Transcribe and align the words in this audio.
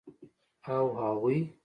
او 0.73 0.85
اغوئ. 1.07 1.39